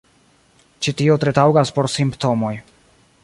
[0.85, 2.55] Ĉi tio tre taŭgas por Simptomoj.